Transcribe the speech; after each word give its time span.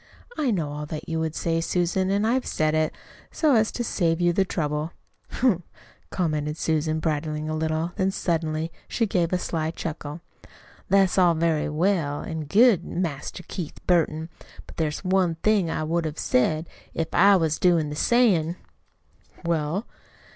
I 0.35 0.49
know 0.49 0.71
all 0.71 0.87
that 0.87 1.07
you 1.07 1.19
would 1.19 1.35
say, 1.35 1.61
Susan, 1.61 2.09
and 2.09 2.25
I've 2.25 2.47
said 2.47 2.73
it, 2.73 2.91
so 3.29 3.53
as 3.53 3.71
to 3.73 3.83
save 3.83 4.19
you 4.19 4.33
the 4.33 4.43
trouble." 4.43 4.93
"Humph!" 5.29 5.61
commented 6.09 6.57
Susan, 6.57 6.99
bridling 6.99 7.47
a 7.47 7.55
little; 7.55 7.91
then 7.97 8.09
suddenly, 8.09 8.71
she 8.87 9.05
gave 9.05 9.31
a 9.31 9.37
sly 9.37 9.69
chuckle. 9.69 10.21
"That's 10.89 11.19
all 11.19 11.35
very 11.35 11.69
well 11.69 12.23
an' 12.23 12.45
good, 12.45 12.83
Master 12.83 13.43
Keith 13.47 13.79
Burton, 13.85 14.29
but 14.65 14.77
there's 14.77 15.03
one 15.05 15.29
more 15.33 15.37
thing 15.43 15.69
I 15.69 15.83
would 15.83 16.05
have 16.05 16.17
said 16.17 16.67
if 16.95 17.13
I 17.13 17.35
was 17.35 17.59
doin' 17.59 17.91
the 17.91 17.95
sayin'!" 17.95 18.55
"Well?" 19.45 19.85